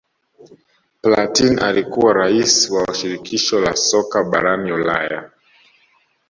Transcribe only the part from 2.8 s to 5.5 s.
shirikisho la soka barani Ulaya